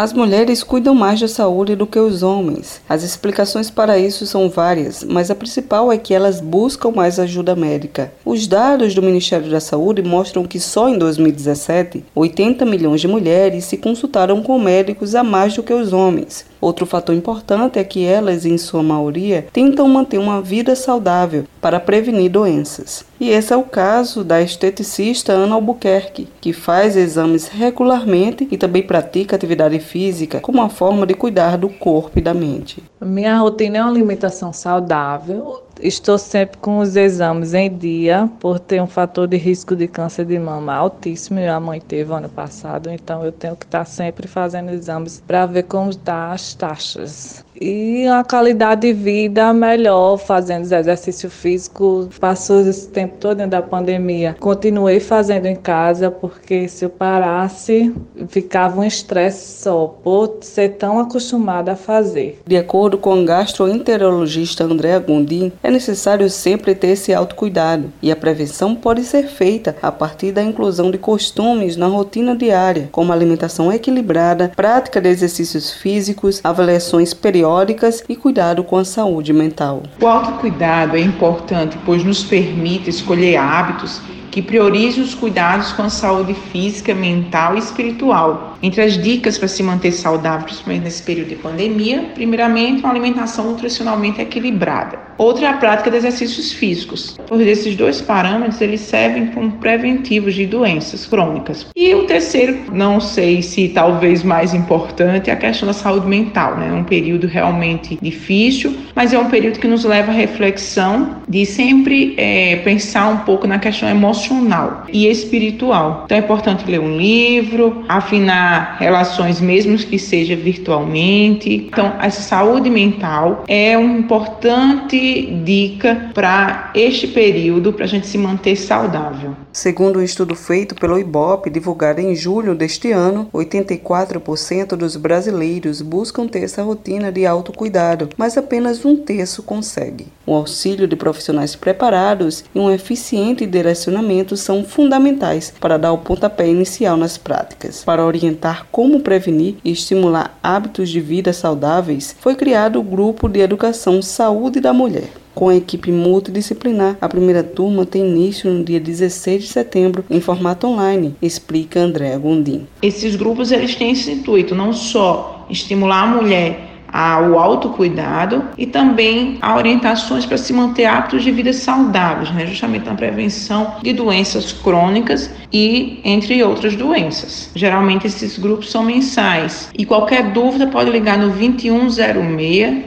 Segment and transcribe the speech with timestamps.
[0.00, 2.80] As mulheres cuidam mais da saúde do que os homens.
[2.88, 7.56] As explicações para isso são várias, mas a principal é que elas buscam mais ajuda
[7.56, 8.12] médica.
[8.24, 13.64] Os dados do Ministério da Saúde mostram que só em 2017, 80 milhões de mulheres
[13.64, 16.46] se consultaram com médicos a mais do que os homens.
[16.60, 21.78] Outro fator importante é que elas, em sua maioria, tentam manter uma vida saudável para
[21.78, 23.04] prevenir doenças.
[23.20, 28.82] E esse é o caso da esteticista Ana Albuquerque, que faz exames regularmente e também
[28.82, 32.82] pratica atividade física como uma forma de cuidar do corpo e da mente.
[33.00, 35.62] Minha rotina é uma alimentação saudável.
[35.80, 40.24] Estou sempre com os exames em dia, por ter um fator de risco de câncer
[40.24, 41.38] de mama altíssimo.
[41.38, 45.64] Minha mãe teve ano passado, então eu tenho que estar sempre fazendo exames para ver
[45.64, 52.08] como estão tá as taxas e a qualidade de vida melhor fazendo exercício físico.
[52.20, 57.94] Passou esse tempo todo da pandemia, continuei fazendo em casa porque se eu parasse
[58.28, 62.40] ficava um estresse só por ser tão acostumada a fazer.
[62.46, 68.16] De acordo com o gastroenterologista André Gondim, é necessário sempre ter esse autocuidado e a
[68.16, 73.72] prevenção pode ser feita a partir da inclusão de costumes na rotina diária, como alimentação
[73.72, 79.84] equilibrada, prática de exercícios físicos, avaliações periódicas periódicas e cuidado com a saúde mental.
[80.00, 84.00] O autocuidado é importante, pois nos permite escolher hábitos
[84.32, 88.57] que priorize os cuidados com a saúde física, mental e espiritual.
[88.62, 93.52] Entre as dicas para se manter saudável, principalmente nesse período de pandemia, primeiramente, uma alimentação
[93.52, 94.98] nutricionalmente equilibrada.
[95.16, 100.34] Outra é a prática de exercícios físicos, pois esses dois parâmetros eles servem como preventivos
[100.34, 101.66] de doenças crônicas.
[101.74, 106.56] E o terceiro, não sei se talvez mais importante, é a questão da saúde mental.
[106.56, 106.68] Né?
[106.68, 111.46] É um período realmente difícil, mas é um período que nos leva à reflexão de
[111.46, 116.02] sempre é, pensar um pouco na questão emocional e espiritual.
[116.04, 121.68] Então é importante ler um livro, afinar relações mesmo que seja virtualmente.
[121.70, 128.18] Então a saúde mental é uma importante dica para este período para a gente se
[128.18, 129.36] manter saudável.
[129.52, 136.26] Segundo um estudo feito pelo IBOP divulgado em julho deste ano, 84% dos brasileiros buscam
[136.26, 140.06] ter essa rotina de autocuidado, mas apenas um terço consegue.
[140.26, 146.48] O auxílio de profissionais preparados e um eficiente direcionamento são fundamentais para dar o pontapé
[146.48, 147.84] inicial nas práticas.
[147.84, 153.40] Para orientar como prevenir e estimular hábitos de vida saudáveis, foi criado o Grupo de
[153.40, 155.10] Educação Saúde da Mulher.
[155.38, 160.20] Com a equipe multidisciplinar, a primeira turma tem início no dia 16 de setembro em
[160.20, 162.66] formato online, explica Andréa Gondim.
[162.82, 169.38] Esses grupos eles têm esse intuito não só estimular a mulher ao autocuidado e também
[169.40, 172.46] a orientações para se manter hábitos de vida saudáveis, né?
[172.46, 177.50] justamente na prevenção de doenças crônicas e entre outras doenças.
[177.54, 182.84] Geralmente esses grupos são mensais e qualquer dúvida pode ligar no 2106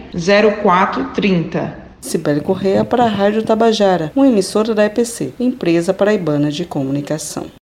[0.64, 1.82] 0430.
[2.02, 7.52] Sibeli Correia para a Rádio Tabajara, uma emissora da EPC, Empresa Paraibana de Comunicação.